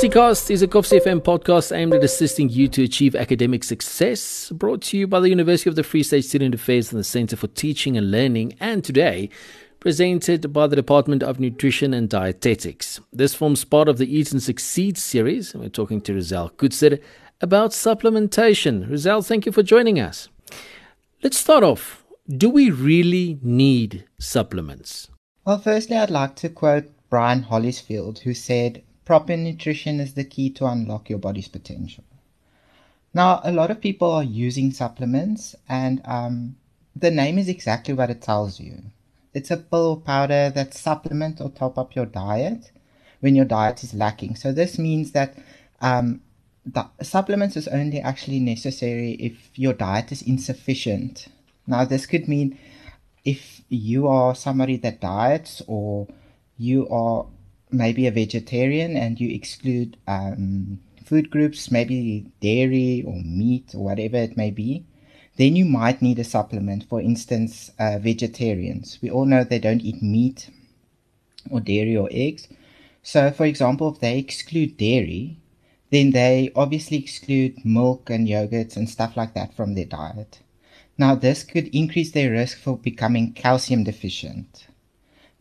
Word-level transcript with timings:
KovsieCast 0.00 0.50
is 0.50 0.62
a 0.62 0.66
Kovsie 0.66 0.98
FM 0.98 1.20
podcast 1.20 1.76
aimed 1.76 1.92
at 1.92 2.02
assisting 2.02 2.48
you 2.48 2.68
to 2.68 2.84
achieve 2.84 3.14
academic 3.14 3.62
success. 3.62 4.48
Brought 4.48 4.80
to 4.84 4.96
you 4.96 5.06
by 5.06 5.20
the 5.20 5.28
University 5.28 5.68
of 5.68 5.76
the 5.76 5.82
Free 5.82 6.02
State 6.02 6.24
Student 6.24 6.54
Affairs 6.54 6.90
and 6.90 6.98
the 6.98 7.04
Center 7.04 7.36
for 7.36 7.48
Teaching 7.48 7.98
and 7.98 8.10
Learning, 8.10 8.54
and 8.60 8.82
today 8.82 9.28
presented 9.78 10.54
by 10.54 10.66
the 10.66 10.74
Department 10.74 11.22
of 11.22 11.38
Nutrition 11.38 11.92
and 11.92 12.08
Dietetics. 12.08 12.98
This 13.12 13.34
forms 13.34 13.66
part 13.66 13.88
of 13.88 13.98
the 13.98 14.10
Eat 14.10 14.32
and 14.32 14.42
Succeed 14.42 14.96
series, 14.96 15.52
and 15.52 15.62
we're 15.62 15.68
talking 15.68 16.00
to 16.00 16.14
Rozelle 16.14 16.48
Coetzer 16.48 16.98
about 17.42 17.72
supplementation. 17.72 18.88
Rizal, 18.88 19.20
thank 19.20 19.44
you 19.44 19.52
for 19.52 19.62
joining 19.62 20.00
us. 20.00 20.30
Let's 21.22 21.36
start 21.36 21.62
off. 21.62 22.02
Do 22.26 22.48
we 22.48 22.70
really 22.70 23.38
need 23.42 24.06
supplements? 24.18 25.10
Well, 25.44 25.58
firstly, 25.58 25.98
I'd 25.98 26.08
like 26.08 26.36
to 26.36 26.48
quote 26.48 26.90
Brian 27.10 27.44
Holifield, 27.44 28.20
who 28.20 28.32
said, 28.32 28.82
proper 29.10 29.36
nutrition 29.36 29.98
is 29.98 30.14
the 30.14 30.22
key 30.22 30.48
to 30.48 30.64
unlock 30.64 31.10
your 31.10 31.18
body's 31.18 31.48
potential. 31.48 32.04
Now, 33.12 33.40
a 33.42 33.50
lot 33.50 33.72
of 33.72 33.80
people 33.80 34.08
are 34.08 34.22
using 34.22 34.70
supplements, 34.70 35.56
and 35.68 36.00
um, 36.04 36.54
the 36.94 37.10
name 37.10 37.36
is 37.36 37.48
exactly 37.48 37.92
what 37.92 38.10
it 38.10 38.22
tells 38.22 38.60
you. 38.60 38.84
It's 39.34 39.50
a 39.50 39.56
pill 39.56 39.86
or 39.94 40.00
powder 40.00 40.52
that 40.54 40.74
supplement 40.74 41.40
or 41.40 41.50
top 41.50 41.76
up 41.76 41.96
your 41.96 42.06
diet 42.06 42.70
when 43.18 43.34
your 43.34 43.46
diet 43.46 43.82
is 43.82 43.94
lacking. 43.94 44.36
So 44.36 44.52
this 44.52 44.78
means 44.78 45.10
that 45.10 45.36
um, 45.80 46.20
supplements 47.02 47.56
is 47.56 47.66
only 47.66 47.98
actually 47.98 48.38
necessary 48.38 49.14
if 49.14 49.50
your 49.56 49.72
diet 49.72 50.12
is 50.12 50.22
insufficient. 50.22 51.26
Now, 51.66 51.84
this 51.84 52.06
could 52.06 52.28
mean 52.28 52.56
if 53.24 53.62
you 53.68 54.06
are 54.06 54.36
somebody 54.36 54.76
that 54.76 55.00
diets 55.00 55.62
or 55.66 56.06
you 56.56 56.88
are 56.90 57.26
maybe 57.72 58.06
a 58.06 58.10
vegetarian 58.10 58.96
and 58.96 59.20
you 59.20 59.34
exclude 59.34 59.96
um, 60.06 60.80
food 61.04 61.30
groups, 61.30 61.70
maybe 61.70 62.26
dairy 62.40 63.02
or 63.06 63.16
meat 63.24 63.74
or 63.74 63.84
whatever 63.84 64.16
it 64.16 64.36
may 64.36 64.50
be, 64.50 64.84
then 65.36 65.56
you 65.56 65.64
might 65.64 66.02
need 66.02 66.18
a 66.18 66.24
supplement. 66.24 66.84
For 66.88 67.00
instance, 67.00 67.70
uh, 67.78 67.98
vegetarians. 67.98 68.98
We 69.02 69.10
all 69.10 69.24
know 69.24 69.42
they 69.42 69.58
don't 69.58 69.80
eat 69.80 70.02
meat 70.02 70.50
or 71.50 71.60
dairy 71.60 71.96
or 71.96 72.08
eggs. 72.12 72.48
So, 73.02 73.30
for 73.30 73.46
example, 73.46 73.92
if 73.92 74.00
they 74.00 74.18
exclude 74.18 74.76
dairy, 74.76 75.38
then 75.90 76.10
they 76.10 76.52
obviously 76.54 76.98
exclude 76.98 77.64
milk 77.64 78.10
and 78.10 78.28
yogurts 78.28 78.76
and 78.76 78.88
stuff 78.88 79.16
like 79.16 79.34
that 79.34 79.54
from 79.54 79.74
their 79.74 79.86
diet. 79.86 80.40
Now, 80.96 81.14
this 81.14 81.42
could 81.42 81.68
increase 81.68 82.12
their 82.12 82.30
risk 82.32 82.58
for 82.58 82.76
becoming 82.76 83.32
calcium 83.32 83.84
deficient. 83.84 84.66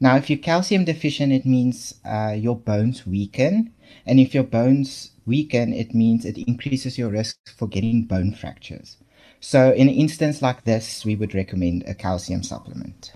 Now, 0.02 0.16
if 0.16 0.30
you're 0.30 0.40
calcium 0.40 0.86
deficient, 0.86 1.34
it 1.34 1.46
means 1.46 1.96
uh, 2.06 2.34
your 2.38 2.56
bones 2.56 3.06
weaken. 3.06 3.74
And 4.06 4.20
if 4.20 4.34
your 4.34 4.44
bones 4.44 5.12
weaken, 5.26 5.74
it 5.74 5.94
means 5.94 6.26
it 6.26 6.38
increases 6.38 6.98
your 6.98 7.10
risk 7.10 7.38
for 7.58 7.68
getting 7.68 8.04
bone 8.04 8.34
fractures. 8.34 8.98
So, 9.42 9.72
in 9.72 9.90
an 9.90 9.94
instance 9.94 10.42
like 10.42 10.64
this, 10.64 11.04
we 11.04 11.16
would 11.16 11.36
recommend 11.36 11.84
a 11.86 11.94
calcium 11.94 12.44
supplement. 12.44 13.14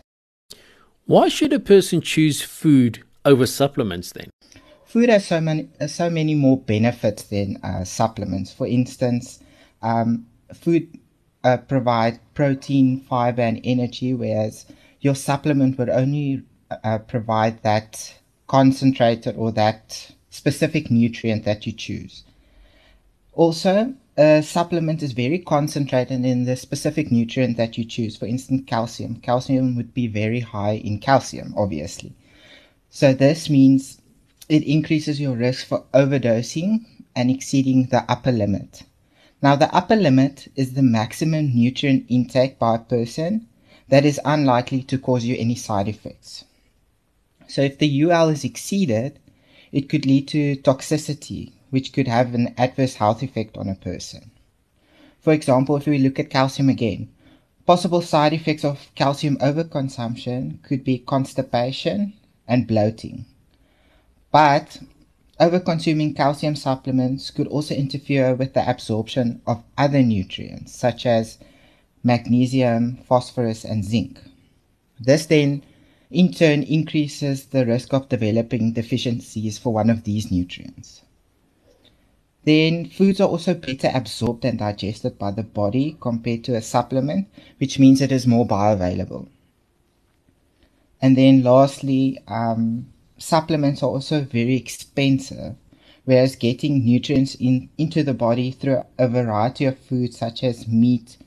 Why 1.05 1.29
should 1.29 1.53
a 1.53 1.59
person 1.59 2.01
choose 2.01 2.41
food 2.41 3.03
over 3.25 3.45
supplements 3.45 4.11
then? 4.11 4.29
Food 4.85 5.09
has 5.09 5.25
so 5.25 5.41
many, 5.41 5.69
so 5.87 6.09
many 6.09 6.35
more 6.35 6.57
benefits 6.57 7.23
than 7.23 7.57
uh, 7.63 7.83
supplements. 7.83 8.53
For 8.53 8.67
instance, 8.67 9.39
um, 9.81 10.27
food 10.53 10.87
uh, 11.43 11.57
provide 11.57 12.19
protein, 12.33 13.01
fiber, 13.01 13.41
and 13.41 13.59
energy, 13.63 14.13
whereas 14.13 14.65
your 15.01 15.15
supplement 15.15 15.77
would 15.77 15.89
only 15.89 16.43
uh, 16.83 16.97
provide 16.99 17.61
that 17.63 18.15
concentrated 18.47 19.35
or 19.37 19.51
that 19.51 20.11
specific 20.29 20.89
nutrient 20.89 21.45
that 21.45 21.65
you 21.65 21.71
choose. 21.73 22.23
Also, 23.33 23.93
a 24.15 24.43
supplement 24.43 25.01
is 25.01 25.11
very 25.11 25.39
concentrated 25.39 26.23
in 26.23 26.45
the 26.45 26.55
specific 26.55 27.11
nutrient 27.11 27.57
that 27.57 27.77
you 27.77 27.83
choose. 27.83 28.15
For 28.15 28.27
instance, 28.27 28.63
calcium. 28.67 29.15
Calcium 29.17 29.75
would 29.75 29.93
be 29.93 30.07
very 30.07 30.39
high 30.39 30.73
in 30.73 30.99
calcium, 30.99 31.53
obviously. 31.57 32.13
So 32.89 33.13
this 33.13 33.49
means 33.49 33.99
it 34.49 34.63
increases 34.63 35.19
your 35.19 35.35
risk 35.35 35.65
for 35.65 35.85
overdosing 35.93 36.85
and 37.15 37.31
exceeding 37.31 37.87
the 37.87 38.05
upper 38.07 38.31
limit. 38.31 38.83
Now, 39.41 39.55
the 39.55 39.73
upper 39.75 39.95
limit 39.95 40.47
is 40.55 40.73
the 40.73 40.83
maximum 40.83 41.55
nutrient 41.55 42.05
intake 42.07 42.59
by 42.59 42.75
a 42.75 42.79
person 42.79 43.47
that 43.89 44.05
is 44.05 44.19
unlikely 44.23 44.83
to 44.83 44.97
cause 44.97 45.25
you 45.25 45.35
any 45.37 45.55
side 45.55 45.87
effects. 45.87 46.45
So 47.53 47.61
if 47.61 47.77
the 47.77 48.01
UL 48.01 48.29
is 48.29 48.43
exceeded, 48.43 49.19
it 49.71 49.87
could 49.87 50.07
lead 50.07 50.27
to 50.29 50.55
toxicity, 50.55 51.51
which 51.69 51.93
could 51.93 52.07
have 52.07 52.33
an 52.33 52.51
adverse 52.57 52.95
health 52.95 53.21
effect 53.21 53.57
on 53.59 53.69
a 53.69 53.75
person. 53.75 54.31
For 55.19 55.33
example, 55.33 55.75
if 55.75 55.85
we 55.85 55.99
look 55.99 56.17
at 56.17 56.31
calcium 56.31 56.67
again, 56.67 57.09
possible 57.67 58.01
side 58.01 58.33
effects 58.33 58.65
of 58.65 58.89
calcium 58.95 59.37
overconsumption 59.37 60.63
could 60.63 60.83
be 60.83 60.97
constipation 60.97 62.13
and 62.47 62.65
bloating. 62.65 63.25
But 64.31 64.79
overconsuming 65.39 66.15
calcium 66.15 66.55
supplements 66.55 67.29
could 67.29 67.45
also 67.49 67.75
interfere 67.75 68.33
with 68.33 68.55
the 68.55 68.67
absorption 68.67 69.43
of 69.45 69.63
other 69.77 70.01
nutrients 70.01 70.75
such 70.75 71.05
as 71.05 71.37
magnesium, 72.03 72.97
phosphorus, 73.07 73.63
and 73.63 73.85
zinc. 73.85 74.19
This 74.99 75.27
then 75.27 75.61
in 76.13 76.31
turn 76.31 76.61
increases 76.61 77.47
the 77.47 77.65
risk 77.65 77.91
of 77.91 78.07
developing 78.07 78.71
deficiencies 78.71 79.57
for 79.57 79.73
one 79.73 79.89
of 79.89 80.03
these 80.03 80.31
nutrients. 80.31 81.01
Then 82.45 82.85
foods 82.85 83.19
are 83.19 83.27
also 83.27 83.55
better 83.55 83.89
absorbed 83.91 84.45
and 84.45 84.59
digested 84.59 85.17
by 85.17 85.31
the 85.31 85.43
body 85.43 85.97
compared 85.99 86.43
to 86.43 86.55
a 86.55 86.61
supplement, 86.61 87.29
which 87.57 87.79
means 87.79 87.99
it 87.99 88.11
is 88.11 88.27
more 88.27 88.45
bioavailable. 88.45 89.27
And 91.01 91.17
then 91.17 91.41
lastly, 91.41 92.19
um, 92.27 92.93
supplements 93.17 93.81
are 93.81 93.89
also 93.89 94.21
very 94.21 94.55
expensive, 94.55 95.55
whereas 96.05 96.35
getting 96.35 96.85
nutrients 96.85 97.35
in, 97.35 97.69
into 97.77 98.03
the 98.03 98.13
body 98.13 98.51
through 98.51 98.83
a 98.99 99.07
variety 99.07 99.65
of 99.65 99.79
foods 99.79 100.19
such 100.19 100.43
as 100.43 100.67
meat, 100.67 101.17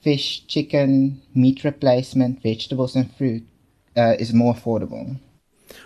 fish, 0.00 0.46
chicken, 0.46 1.22
meat 1.34 1.64
replacement, 1.64 2.42
vegetables, 2.42 2.94
and 2.94 3.10
fruit 3.14 3.46
uh, 3.96 4.16
is 4.18 4.32
more 4.32 4.54
affordable. 4.54 5.18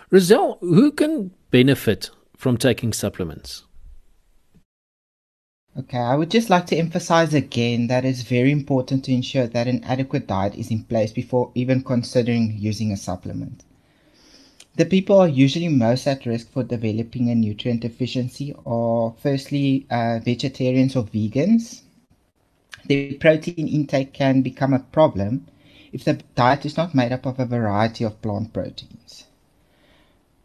Rozelle, 0.09 0.57
who 0.61 0.91
can 0.91 1.31
benefit 1.51 2.09
from 2.37 2.57
taking 2.57 2.93
supplements? 2.93 3.63
Okay, 5.77 5.97
I 5.97 6.15
would 6.15 6.29
just 6.29 6.49
like 6.49 6.65
to 6.67 6.75
emphasize 6.75 7.33
again 7.33 7.87
that 7.87 8.03
it's 8.03 8.23
very 8.23 8.51
important 8.51 9.05
to 9.05 9.13
ensure 9.13 9.47
that 9.47 9.67
an 9.67 9.83
adequate 9.85 10.27
diet 10.27 10.55
is 10.55 10.69
in 10.69 10.83
place 10.83 11.13
before 11.13 11.51
even 11.55 11.81
considering 11.81 12.57
using 12.57 12.91
a 12.91 12.97
supplement. 12.97 13.63
The 14.75 14.85
people 14.85 15.17
are 15.17 15.27
usually 15.27 15.69
most 15.69 16.07
at 16.07 16.25
risk 16.25 16.51
for 16.51 16.63
developing 16.63 17.29
a 17.29 17.35
nutrient 17.35 17.81
deficiency 17.81 18.53
are 18.65 19.13
firstly 19.21 19.85
uh, 19.89 20.19
vegetarians 20.23 20.95
or 20.95 21.03
vegans. 21.03 21.81
Their 22.85 23.13
protein 23.13 23.67
intake 23.67 24.11
can 24.11 24.41
become 24.41 24.73
a 24.73 24.79
problem 24.79 25.47
if 25.93 26.03
the 26.03 26.13
diet 26.35 26.65
is 26.65 26.77
not 26.77 26.95
made 26.95 27.11
up 27.11 27.25
of 27.25 27.39
a 27.39 27.45
variety 27.45 28.03
of 28.03 28.21
plant 28.21 28.53
proteins. 28.53 29.25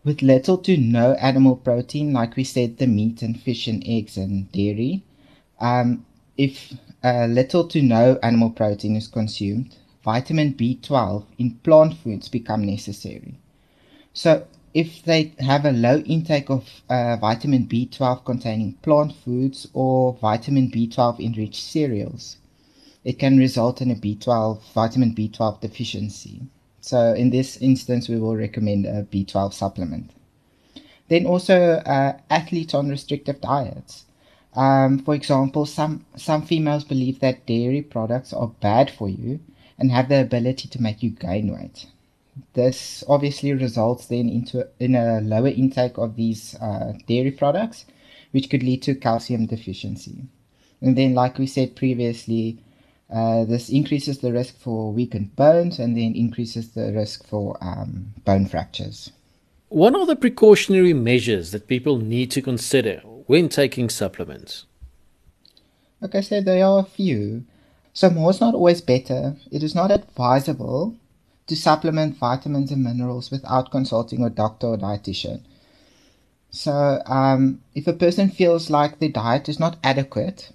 With 0.04 0.22
little 0.22 0.58
to 0.58 0.76
no 0.76 1.14
animal 1.14 1.56
protein, 1.56 2.12
like 2.12 2.36
we 2.36 2.44
said, 2.44 2.78
the 2.78 2.86
meat 2.86 3.22
and 3.22 3.40
fish 3.40 3.66
and 3.66 3.82
eggs 3.86 4.16
and 4.16 4.50
dairy, 4.52 5.02
um, 5.60 6.04
if 6.36 6.74
uh, 7.02 7.26
little 7.26 7.64
to 7.68 7.82
no 7.82 8.18
animal 8.22 8.50
protein 8.50 8.96
is 8.96 9.08
consumed, 9.08 9.74
vitamin 10.04 10.54
B12 10.54 11.24
in 11.38 11.50
plant 11.56 11.94
foods 11.94 12.28
become 12.28 12.64
necessary. 12.64 13.38
So 14.12 14.46
if 14.74 15.02
they 15.02 15.32
have 15.40 15.64
a 15.64 15.72
low 15.72 15.98
intake 16.00 16.50
of 16.50 16.82
uh, 16.88 17.16
vitamin 17.16 17.66
B12 17.66 18.24
containing 18.24 18.74
plant 18.82 19.14
foods 19.24 19.68
or 19.72 20.14
vitamin 20.20 20.70
B12 20.70 21.18
enriched 21.18 21.62
cereals, 21.62 22.36
it 23.06 23.20
can 23.20 23.38
result 23.38 23.80
in 23.80 23.92
a 23.92 23.94
B12, 23.94 24.60
vitamin 24.74 25.14
B12 25.14 25.60
deficiency. 25.60 26.42
So 26.80 27.14
in 27.14 27.30
this 27.30 27.56
instance, 27.58 28.08
we 28.08 28.18
will 28.18 28.36
recommend 28.36 28.84
a 28.84 29.04
B12 29.04 29.54
supplement. 29.54 30.10
Then 31.06 31.24
also 31.24 31.74
uh, 31.86 32.18
athletes 32.28 32.74
on 32.74 32.88
restrictive 32.88 33.40
diets. 33.40 34.06
Um, 34.56 34.98
for 34.98 35.14
example, 35.14 35.66
some, 35.66 36.04
some 36.16 36.42
females 36.42 36.82
believe 36.82 37.20
that 37.20 37.46
dairy 37.46 37.80
products 37.80 38.32
are 38.32 38.48
bad 38.48 38.90
for 38.90 39.08
you 39.08 39.38
and 39.78 39.92
have 39.92 40.08
the 40.08 40.20
ability 40.20 40.66
to 40.66 40.82
make 40.82 41.00
you 41.00 41.10
gain 41.10 41.52
weight. 41.52 41.86
This 42.54 43.04
obviously 43.06 43.52
results 43.52 44.06
then 44.06 44.28
into 44.28 44.66
in 44.80 44.96
a 44.96 45.20
lower 45.20 45.48
intake 45.48 45.96
of 45.96 46.16
these 46.16 46.56
uh, 46.56 46.94
dairy 47.06 47.30
products, 47.30 47.86
which 48.32 48.50
could 48.50 48.64
lead 48.64 48.82
to 48.82 48.96
calcium 48.96 49.46
deficiency. 49.46 50.24
And 50.80 50.98
then, 50.98 51.14
like 51.14 51.38
we 51.38 51.46
said 51.46 51.76
previously, 51.76 52.58
uh, 53.12 53.44
this 53.44 53.68
increases 53.68 54.18
the 54.18 54.32
risk 54.32 54.58
for 54.58 54.92
weakened 54.92 55.36
bones 55.36 55.78
and 55.78 55.96
then 55.96 56.14
increases 56.14 56.70
the 56.70 56.92
risk 56.92 57.26
for 57.26 57.56
um, 57.60 58.14
bone 58.24 58.46
fractures. 58.46 59.12
What 59.68 59.94
are 59.94 60.06
the 60.06 60.16
precautionary 60.16 60.92
measures 60.92 61.50
that 61.52 61.68
people 61.68 61.98
need 61.98 62.30
to 62.32 62.42
consider 62.42 62.98
when 63.26 63.48
taking 63.48 63.88
supplements? 63.88 64.66
Like 66.00 66.14
I 66.14 66.20
said, 66.20 66.44
there 66.44 66.64
are 66.64 66.80
a 66.80 66.84
few. 66.84 67.44
So 67.92 68.10
more 68.10 68.30
is 68.30 68.40
not 68.40 68.54
always 68.54 68.80
better. 68.80 69.36
It 69.50 69.62
is 69.62 69.74
not 69.74 69.90
advisable 69.90 70.96
to 71.46 71.56
supplement 71.56 72.16
vitamins 72.16 72.70
and 72.70 72.82
minerals 72.82 73.30
without 73.30 73.70
consulting 73.70 74.24
a 74.24 74.30
doctor 74.30 74.68
or 74.68 74.76
dietitian. 74.76 75.42
So, 76.50 77.02
um, 77.06 77.60
if 77.74 77.86
a 77.86 77.92
person 77.92 78.30
feels 78.30 78.70
like 78.70 78.98
their 78.98 79.10
diet 79.10 79.48
is 79.48 79.60
not 79.60 79.76
adequate, 79.84 80.50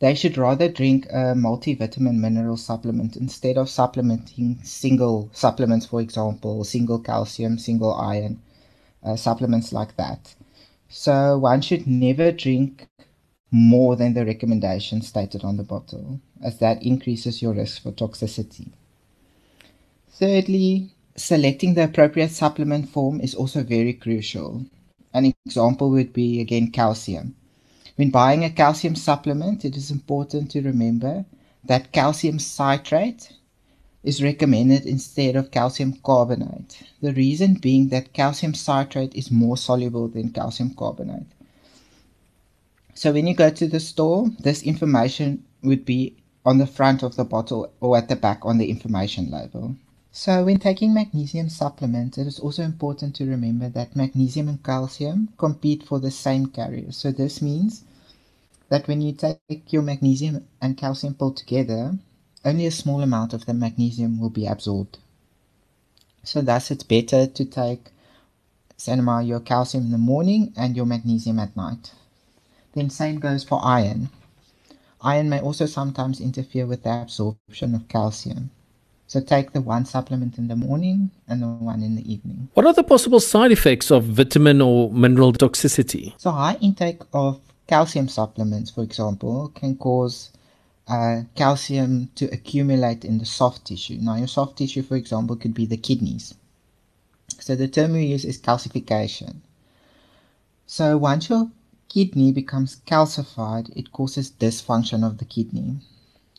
they 0.00 0.14
should 0.14 0.38
rather 0.38 0.68
drink 0.68 1.06
a 1.06 1.34
multivitamin 1.34 2.18
mineral 2.18 2.56
supplement 2.56 3.16
instead 3.16 3.56
of 3.56 3.68
supplementing 3.68 4.58
single 4.62 5.28
supplements, 5.32 5.86
for 5.86 6.00
example, 6.00 6.62
single 6.64 7.00
calcium, 7.00 7.58
single 7.58 7.92
iron, 7.94 8.40
uh, 9.02 9.16
supplements 9.16 9.72
like 9.72 9.96
that. 9.96 10.34
So, 10.88 11.38
one 11.38 11.60
should 11.60 11.86
never 11.86 12.32
drink 12.32 12.86
more 13.50 13.96
than 13.96 14.14
the 14.14 14.24
recommendation 14.24 15.02
stated 15.02 15.42
on 15.42 15.56
the 15.56 15.64
bottle, 15.64 16.20
as 16.42 16.58
that 16.58 16.82
increases 16.82 17.42
your 17.42 17.54
risk 17.54 17.82
for 17.82 17.92
toxicity. 17.92 18.68
Thirdly, 20.10 20.90
selecting 21.16 21.74
the 21.74 21.84
appropriate 21.84 22.30
supplement 22.30 22.88
form 22.88 23.20
is 23.20 23.34
also 23.34 23.62
very 23.62 23.92
crucial. 23.92 24.64
An 25.12 25.32
example 25.46 25.90
would 25.90 26.12
be 26.12 26.40
again 26.40 26.70
calcium. 26.70 27.34
When 27.98 28.10
buying 28.10 28.44
a 28.44 28.50
calcium 28.50 28.94
supplement, 28.94 29.64
it 29.64 29.76
is 29.76 29.90
important 29.90 30.52
to 30.52 30.62
remember 30.62 31.24
that 31.64 31.90
calcium 31.90 32.38
citrate 32.38 33.32
is 34.04 34.22
recommended 34.22 34.86
instead 34.86 35.34
of 35.34 35.50
calcium 35.50 35.94
carbonate. 36.04 36.80
The 37.02 37.12
reason 37.12 37.54
being 37.54 37.88
that 37.88 38.12
calcium 38.12 38.54
citrate 38.54 39.16
is 39.16 39.32
more 39.32 39.56
soluble 39.56 40.06
than 40.06 40.30
calcium 40.30 40.74
carbonate. 40.74 41.26
So 42.94 43.12
when 43.12 43.26
you 43.26 43.34
go 43.34 43.50
to 43.50 43.66
the 43.66 43.80
store, 43.80 44.30
this 44.38 44.62
information 44.62 45.42
would 45.64 45.84
be 45.84 46.14
on 46.46 46.58
the 46.58 46.68
front 46.68 47.02
of 47.02 47.16
the 47.16 47.24
bottle 47.24 47.72
or 47.80 47.98
at 47.98 48.08
the 48.08 48.14
back 48.14 48.38
on 48.42 48.58
the 48.58 48.70
information 48.70 49.28
label. 49.28 49.74
So, 50.12 50.44
when 50.44 50.58
taking 50.58 50.94
magnesium 50.94 51.48
supplements, 51.48 52.18
it 52.18 52.26
is 52.26 52.38
also 52.40 52.62
important 52.62 53.14
to 53.16 53.26
remember 53.26 53.68
that 53.70 53.96
magnesium 53.96 54.48
and 54.48 54.62
calcium 54.62 55.28
compete 55.38 55.82
for 55.82 56.00
the 56.00 56.10
same 56.10 56.46
carrier. 56.46 56.92
So, 56.92 57.12
this 57.12 57.40
means 57.40 57.84
that 58.68 58.88
when 58.88 59.00
you 59.02 59.12
take 59.12 59.72
your 59.72 59.82
magnesium 59.82 60.46
and 60.60 60.76
calcium 60.76 61.14
pill 61.14 61.32
together, 61.32 61.98
only 62.44 62.66
a 62.66 62.70
small 62.70 63.02
amount 63.02 63.32
of 63.34 63.46
the 63.46 63.54
magnesium 63.54 64.18
will 64.18 64.30
be 64.30 64.46
absorbed. 64.46 64.98
So, 66.24 66.42
thus, 66.42 66.70
it's 66.70 66.84
better 66.84 67.26
to 67.26 67.44
take 67.44 67.90
Sanema, 68.78 69.26
your 69.26 69.40
calcium 69.40 69.84
in 69.84 69.90
the 69.92 69.98
morning 69.98 70.52
and 70.56 70.76
your 70.76 70.86
magnesium 70.86 71.38
at 71.38 71.56
night. 71.56 71.92
Then, 72.74 72.90
same 72.90 73.20
goes 73.20 73.44
for 73.44 73.60
iron. 73.64 74.10
Iron 75.02 75.28
may 75.28 75.40
also 75.40 75.66
sometimes 75.66 76.20
interfere 76.20 76.66
with 76.66 76.82
the 76.82 77.02
absorption 77.02 77.74
of 77.74 77.88
calcium. 77.88 78.50
So 79.08 79.20
take 79.22 79.52
the 79.52 79.62
one 79.62 79.86
supplement 79.86 80.36
in 80.36 80.48
the 80.48 80.54
morning 80.54 81.10
and 81.26 81.42
the 81.42 81.46
one 81.46 81.82
in 81.82 81.96
the 81.96 82.12
evening. 82.12 82.50
What 82.52 82.66
are 82.66 82.74
the 82.74 82.84
possible 82.84 83.20
side 83.20 83.50
effects 83.50 83.90
of 83.90 84.04
vitamin 84.04 84.60
or 84.60 84.92
mineral 84.92 85.32
toxicity? 85.32 86.12
So 86.18 86.30
high 86.30 86.58
intake 86.60 87.00
of 87.14 87.40
calcium 87.66 88.08
supplements, 88.08 88.70
for 88.70 88.82
example, 88.82 89.50
can 89.54 89.76
cause 89.76 90.30
uh, 90.88 91.22
calcium 91.34 92.10
to 92.16 92.26
accumulate 92.26 93.06
in 93.06 93.16
the 93.16 93.24
soft 93.24 93.64
tissue. 93.64 93.96
Now, 93.98 94.16
your 94.16 94.26
soft 94.26 94.58
tissue, 94.58 94.82
for 94.82 94.96
example, 94.96 95.36
could 95.36 95.54
be 95.54 95.64
the 95.64 95.78
kidneys. 95.78 96.34
So 97.40 97.56
the 97.56 97.68
term 97.68 97.94
we 97.94 98.04
use 98.04 98.26
is 98.26 98.38
calcification. 98.38 99.36
So 100.66 100.98
once 100.98 101.30
your 101.30 101.50
kidney 101.88 102.30
becomes 102.32 102.80
calcified, 102.86 103.74
it 103.74 103.90
causes 103.90 104.30
dysfunction 104.30 105.02
of 105.02 105.16
the 105.16 105.24
kidney. 105.24 105.76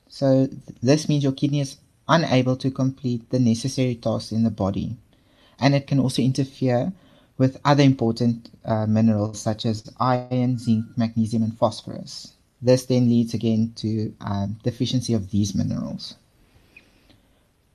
So 0.07 0.45
th- 0.45 0.59
this 0.83 1.09
means 1.09 1.23
your 1.23 1.33
kidney 1.33 1.61
is 1.61 1.77
unable 2.09 2.57
to 2.57 2.71
complete 2.71 3.29
the 3.29 3.39
necessary 3.39 3.95
tasks 3.95 4.33
in 4.33 4.43
the 4.43 4.51
body. 4.51 4.97
And 5.59 5.75
it 5.75 5.87
can 5.87 5.99
also 5.99 6.21
interfere 6.21 6.91
with 7.37 7.61
other 7.63 7.83
important 7.83 8.49
uh, 8.65 8.85
minerals 8.85 9.39
such 9.39 9.65
as 9.65 9.89
iron, 9.99 10.57
zinc, 10.57 10.85
magnesium, 10.97 11.43
and 11.43 11.57
phosphorus. 11.57 12.33
This 12.61 12.85
then 12.85 13.07
leads 13.07 13.33
again 13.33 13.71
to 13.77 14.13
um, 14.19 14.57
deficiency 14.63 15.13
of 15.13 15.31
these 15.31 15.55
minerals. 15.55 16.15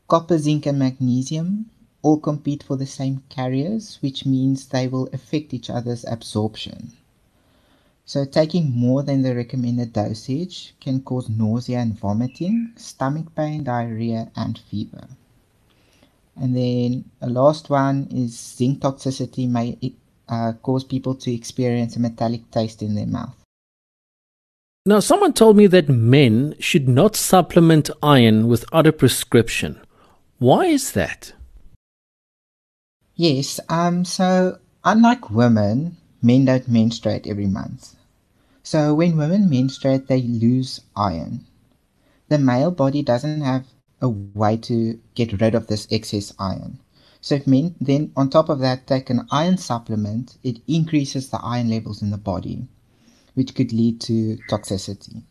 Copper, 0.09 0.37
zinc, 0.37 0.67
and 0.67 0.79
magnesium 0.79 1.71
all 2.03 2.19
compete 2.19 2.63
for 2.63 2.77
the 2.77 2.87
same 2.87 3.23
carriers, 3.31 3.97
which 4.03 4.27
means 4.27 4.67
they 4.67 4.87
will 4.87 5.09
affect 5.15 5.55
each 5.55 5.71
other's 5.71 6.05
absorption. 6.05 6.93
So 8.07 8.25
taking 8.27 8.71
more 8.71 9.03
than 9.03 9.23
the 9.23 9.35
recommended 9.35 9.95
dosage 9.95 10.75
can 10.81 11.01
cause 11.01 11.29
nausea 11.31 11.79
and 11.79 11.99
vomiting, 11.99 12.73
stomach 12.77 13.35
pain, 13.35 13.65
diarrhea, 13.65 14.31
and 14.37 14.59
fever. 14.71 15.09
And 16.37 16.55
then 16.55 17.05
a 17.23 17.31
last 17.31 17.71
one 17.71 18.09
is 18.11 18.39
zinc 18.39 18.81
toxicity 18.81 19.49
may 19.49 19.79
uh, 20.29 20.53
cause 20.61 20.85
people 20.85 21.15
to 21.15 21.33
experience 21.33 21.97
a 21.97 22.01
metallic 22.01 22.51
taste 22.51 22.83
in 22.83 22.95
their 22.95 23.07
mouth. 23.07 23.35
Now, 24.87 25.01
someone 25.01 25.33
told 25.33 25.57
me 25.57 25.67
that 25.69 25.89
men 25.89 26.57
should 26.59 26.89
not 26.89 27.17
supplement 27.17 27.89
iron 28.03 28.49
without 28.49 28.87
a 28.87 28.93
prescription. 28.93 29.81
Why 30.39 30.67
is 30.67 30.93
that? 30.93 31.33
Yes, 33.15 33.61
um, 33.71 34.05
so 34.05 34.59
unlike 34.85 35.31
women, 35.31 35.97
men 36.25 36.47
don't 36.47 36.67
menstruate 36.67 37.27
every 37.27 37.47
month. 37.47 37.95
So 38.63 38.95
when 38.95 39.19
women 39.19 39.51
menstruate, 39.51 40.09
they 40.09 40.23
lose 40.23 40.81
iron. 40.97 41.45
The 42.29 42.39
male 42.39 42.71
body 42.71 43.03
doesn't 43.03 43.43
have 43.43 43.67
a 44.01 44.09
way 44.09 44.57
to 44.57 44.99
get 45.15 45.41
rid 45.41 45.55
of 45.55 45.67
this 45.67 45.87
excess 45.91 46.33
iron. 46.39 46.79
So 47.21 47.37
if 47.37 47.47
men 47.47 47.75
then 47.81 48.13
on 48.17 48.29
top 48.29 48.49
of 48.49 48.59
that 48.61 48.87
take 48.87 49.09
an 49.09 49.27
iron 49.31 49.57
supplement, 49.57 50.37
it 50.43 50.61
increases 50.67 51.29
the 51.29 51.41
iron 51.43 51.71
levels 51.71 52.03
in 52.03 52.11
the 52.11 52.19
body, 52.19 52.69
which 53.35 53.55
could 53.55 53.73
lead 53.73 54.01
to 54.03 54.39
toxicity. 54.51 55.23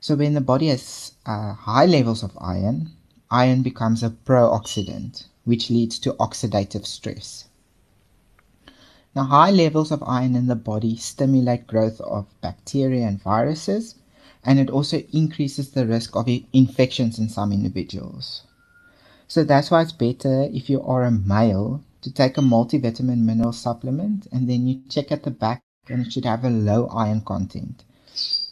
So 0.00 0.14
when 0.14 0.34
the 0.34 0.40
body 0.40 0.68
has 0.68 1.12
uh, 1.26 1.54
high 1.54 1.86
levels 1.86 2.22
of 2.22 2.38
iron, 2.40 2.90
iron 3.30 3.62
becomes 3.62 4.04
a 4.04 4.10
pro-oxidant, 4.10 5.24
which 5.44 5.70
leads 5.70 5.98
to 6.00 6.12
oxidative 6.14 6.86
stress. 6.86 7.47
Now, 9.18 9.24
high 9.24 9.50
levels 9.50 9.90
of 9.90 10.04
iron 10.04 10.36
in 10.36 10.46
the 10.46 10.54
body 10.54 10.94
stimulate 10.94 11.66
growth 11.66 12.00
of 12.02 12.28
bacteria 12.40 13.04
and 13.04 13.20
viruses, 13.20 13.96
and 14.44 14.60
it 14.60 14.70
also 14.70 15.02
increases 15.12 15.70
the 15.70 15.88
risk 15.88 16.14
of 16.14 16.28
infections 16.52 17.18
in 17.18 17.28
some 17.28 17.50
individuals. 17.50 18.44
So 19.26 19.42
that's 19.42 19.72
why 19.72 19.82
it's 19.82 19.90
better 19.90 20.44
if 20.52 20.70
you 20.70 20.80
are 20.82 21.02
a 21.02 21.10
male 21.10 21.82
to 22.02 22.12
take 22.12 22.38
a 22.38 22.42
multivitamin 22.42 23.24
mineral 23.24 23.52
supplement 23.52 24.28
and 24.30 24.48
then 24.48 24.68
you 24.68 24.82
check 24.88 25.10
at 25.10 25.24
the 25.24 25.32
back 25.32 25.64
and 25.88 26.06
it 26.06 26.12
should 26.12 26.24
have 26.24 26.44
a 26.44 26.48
low 26.48 26.86
iron 26.86 27.22
content. 27.22 27.82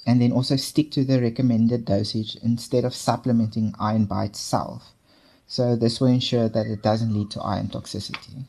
And 0.04 0.20
then 0.20 0.32
also 0.32 0.56
stick 0.56 0.90
to 0.90 1.04
the 1.04 1.22
recommended 1.22 1.84
dosage 1.84 2.34
instead 2.42 2.84
of 2.84 2.92
supplementing 2.92 3.72
iron 3.78 4.06
by 4.06 4.24
itself. 4.24 4.96
So 5.46 5.76
this 5.76 6.00
will 6.00 6.08
ensure 6.08 6.48
that 6.48 6.66
it 6.66 6.82
doesn't 6.82 7.14
lead 7.14 7.30
to 7.30 7.40
iron 7.40 7.68
toxicity. 7.68 8.46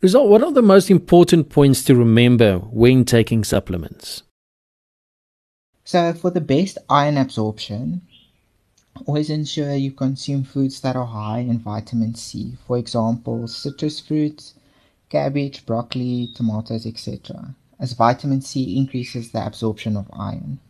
Rozelle, 0.00 0.28
what 0.28 0.44
are 0.44 0.52
the 0.52 0.62
most 0.62 0.92
important 0.92 1.48
points 1.48 1.82
to 1.82 1.96
remember 1.96 2.58
when 2.58 3.04
taking 3.04 3.42
supplements? 3.42 4.22
So, 5.82 6.12
for 6.12 6.30
the 6.30 6.40
best 6.40 6.78
iron 6.88 7.16
absorption, 7.16 8.02
always 9.06 9.28
ensure 9.28 9.74
you 9.74 9.90
consume 9.90 10.44
foods 10.44 10.80
that 10.82 10.94
are 10.94 11.04
high 11.04 11.40
in 11.40 11.58
vitamin 11.58 12.14
C. 12.14 12.56
For 12.64 12.78
example, 12.78 13.48
citrus 13.48 13.98
fruits, 13.98 14.54
cabbage, 15.08 15.66
broccoli, 15.66 16.28
tomatoes, 16.32 16.86
etc. 16.86 17.56
As 17.80 17.94
vitamin 17.94 18.40
C 18.40 18.76
increases 18.76 19.32
the 19.32 19.44
absorption 19.44 19.96
of 19.96 20.06
iron. 20.12 20.60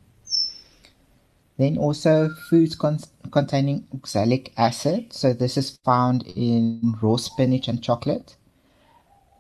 Then 1.59 1.77
also 1.77 2.31
foods 2.49 2.75
con- 2.75 3.01
containing 3.31 3.89
oxalic 3.93 4.55
acid. 4.57 5.13
So 5.13 5.35
this 5.35 5.59
is 5.59 5.79
found 5.85 6.27
in 6.29 6.97
raw 7.03 7.17
spinach 7.17 7.69
and 7.69 7.83
chocolate 7.83 8.37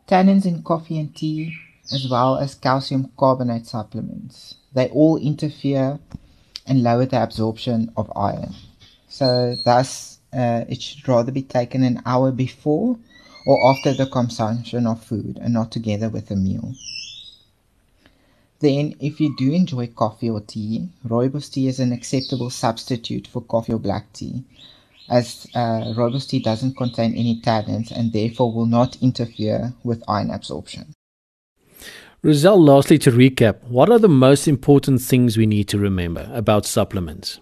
tannins 0.08 0.46
in 0.46 0.62
coffee 0.62 0.98
and 0.98 1.14
tea, 1.14 1.54
as 1.92 2.08
well 2.10 2.38
as 2.38 2.54
calcium 2.54 3.12
carbonate 3.18 3.66
supplements. 3.66 4.54
They 4.72 4.88
all 4.88 5.18
interfere 5.18 5.98
and 6.66 6.82
lower 6.82 7.06
the 7.06 7.22
absorption 7.22 7.92
of 7.96 8.10
iron. 8.16 8.54
So, 9.08 9.56
thus, 9.64 10.18
uh, 10.32 10.64
it 10.68 10.82
should 10.82 11.06
rather 11.06 11.32
be 11.32 11.42
taken 11.42 11.82
an 11.82 12.02
hour 12.04 12.32
before 12.32 12.98
or 13.46 13.70
after 13.70 13.94
the 13.94 14.06
consumption 14.06 14.86
of 14.86 15.02
food 15.02 15.38
and 15.40 15.54
not 15.54 15.70
together 15.70 16.08
with 16.08 16.30
a 16.30 16.36
meal. 16.36 16.74
Then, 18.60 18.94
if 19.00 19.20
you 19.20 19.34
do 19.36 19.52
enjoy 19.52 19.86
coffee 19.88 20.30
or 20.30 20.40
tea, 20.40 20.88
rooibos 21.06 21.50
tea 21.52 21.68
is 21.68 21.80
an 21.80 21.92
acceptable 21.92 22.50
substitute 22.50 23.26
for 23.26 23.40
coffee 23.42 23.72
or 23.72 23.78
black 23.78 24.12
tea 24.12 24.44
as 25.10 25.46
uh, 25.54 25.92
doesn't 26.42 26.76
contain 26.76 27.14
any 27.14 27.40
tannins 27.40 27.90
and 27.90 28.12
therefore 28.12 28.52
will 28.52 28.66
not 28.66 28.96
interfere 29.02 29.72
with 29.84 30.02
iron 30.08 30.30
absorption. 30.30 30.94
Rozelle, 32.22 32.62
lastly, 32.62 32.98
to 32.98 33.12
recap, 33.12 33.62
what 33.64 33.90
are 33.90 33.98
the 33.98 34.08
most 34.08 34.48
important 34.48 35.00
things 35.00 35.36
we 35.36 35.46
need 35.46 35.68
to 35.68 35.78
remember 35.78 36.28
about 36.34 36.66
supplements? 36.66 37.40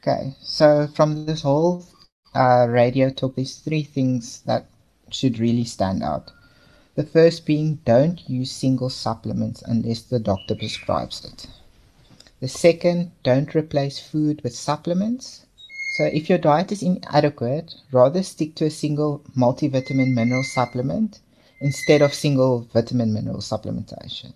Okay, 0.00 0.34
so 0.42 0.86
from 0.94 1.24
this 1.24 1.40
whole 1.40 1.86
uh, 2.34 2.66
radio 2.68 3.08
talk, 3.08 3.36
there's 3.36 3.56
three 3.56 3.82
things 3.82 4.42
that 4.42 4.66
should 5.10 5.38
really 5.38 5.64
stand 5.64 6.02
out. 6.02 6.30
The 6.94 7.04
first 7.04 7.46
being 7.46 7.80
don't 7.86 8.28
use 8.28 8.52
single 8.52 8.90
supplements 8.90 9.62
unless 9.62 10.02
the 10.02 10.18
doctor 10.18 10.54
prescribes 10.54 11.24
it. 11.24 11.46
The 12.40 12.48
second, 12.48 13.12
don't 13.22 13.54
replace 13.54 13.98
food 13.98 14.42
with 14.44 14.54
supplements. 14.54 15.46
So 15.94 16.02
if 16.02 16.28
your 16.28 16.38
diet 16.38 16.72
is 16.72 16.82
inadequate, 16.82 17.72
rather 17.92 18.24
stick 18.24 18.56
to 18.56 18.64
a 18.64 18.70
single 18.70 19.22
multivitamin 19.36 20.12
mineral 20.12 20.42
supplement 20.42 21.20
instead 21.60 22.02
of 22.02 22.12
single 22.12 22.68
vitamin 22.74 23.12
mineral 23.12 23.38
supplementation. 23.38 24.34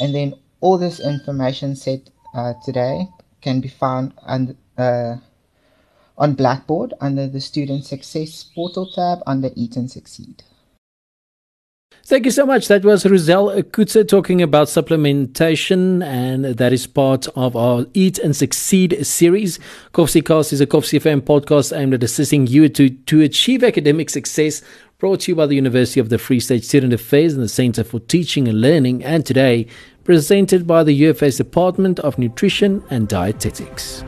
And 0.00 0.12
then 0.12 0.34
all 0.60 0.76
this 0.76 0.98
information 0.98 1.76
said 1.76 2.10
uh, 2.34 2.54
today 2.64 3.06
can 3.42 3.60
be 3.60 3.68
found 3.68 4.12
uh, 4.26 5.16
on 6.16 6.34
Blackboard 6.34 6.94
under 7.00 7.28
the 7.28 7.40
Student 7.40 7.84
Success 7.84 8.50
Portal 8.52 8.90
tab 8.90 9.20
under 9.24 9.50
Eat 9.54 9.76
and 9.76 9.88
Succeed. 9.88 10.42
Thank 12.08 12.24
you 12.24 12.30
so 12.30 12.46
much. 12.46 12.68
That 12.68 12.86
was 12.86 13.04
Rozelle 13.04 13.62
Coetzer 13.64 14.08
talking 14.08 14.40
about 14.40 14.68
supplementation, 14.68 16.02
and 16.02 16.46
that 16.46 16.72
is 16.72 16.86
part 16.86 17.28
of 17.36 17.54
our 17.54 17.84
Eat 17.92 18.18
and 18.18 18.34
Succeed 18.34 19.06
series. 19.06 19.58
Cast 19.92 20.16
is 20.16 20.62
a 20.62 20.66
Kovsie 20.66 21.00
FM 21.00 21.20
podcast 21.20 21.78
aimed 21.78 21.92
at 21.92 22.02
assisting 22.02 22.46
you 22.46 22.70
to, 22.70 22.88
to 22.88 23.20
achieve 23.20 23.62
academic 23.62 24.08
success 24.08 24.62
brought 24.96 25.20
to 25.20 25.32
you 25.32 25.36
by 25.36 25.44
the 25.44 25.54
University 25.54 26.00
of 26.00 26.08
the 26.08 26.16
Free 26.16 26.40
State 26.40 26.64
Student 26.64 26.94
Affairs 26.94 27.34
and 27.34 27.42
the 27.42 27.46
Center 27.48 27.84
for 27.84 28.00
Teaching 28.00 28.48
and 28.48 28.62
Learning, 28.62 29.04
and 29.04 29.26
today 29.26 29.66
presented 30.04 30.66
by 30.66 30.82
the 30.82 31.02
UFS 31.02 31.36
Department 31.36 32.00
of 32.00 32.18
Nutrition 32.18 32.82
and 32.88 33.06
Dietetics. 33.06 34.02